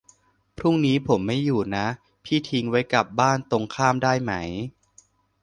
[0.57, 1.85] พรุ่งนี้ผมไม่อยู่นะ
[2.23, 4.31] พี่ทิ้งไว้กับบ้านตรงข้ามได้ไหม